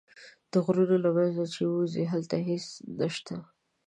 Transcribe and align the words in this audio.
د 0.51 0.53
غرونو 0.65 0.95
له 1.05 1.09
منځه 1.17 1.43
چې 1.53 1.61
ووځې 1.65 2.03
هلته 2.13 2.35
هېڅ 2.47 2.65
نه 2.97 3.07
شته. 3.15 3.35